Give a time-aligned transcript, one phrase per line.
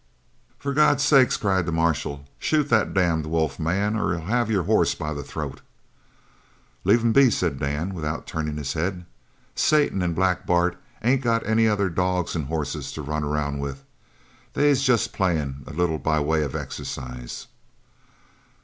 [0.57, 2.25] "For God's sake!" cried the marshal.
[2.39, 5.61] "Shoot the damned wolf, man, or he'll have your horse by the throat!"
[6.83, 9.05] "Leave 'em be," said Dan, without turning his head.
[9.53, 13.83] "Satan an' Black Bart ain't got any other dogs an' hosses to run around with.
[14.53, 17.45] They's jest playing a little by way of exercise."